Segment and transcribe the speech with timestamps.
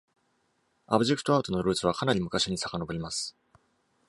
[0.87, 3.37] アブジェクト・アートのルーツはかなり昔にさかのぼります。